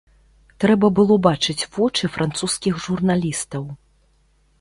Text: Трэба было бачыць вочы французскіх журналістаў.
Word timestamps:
Трэба 0.63 0.87
было 0.99 1.17
бачыць 1.27 1.67
вочы 1.75 2.09
французскіх 2.15 2.79
журналістаў. 2.87 3.63